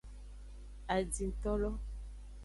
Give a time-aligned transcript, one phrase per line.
[0.95, 1.71] Adintolo.